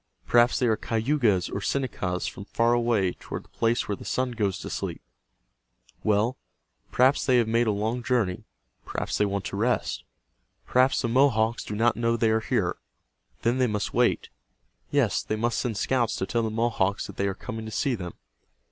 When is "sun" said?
4.03-4.31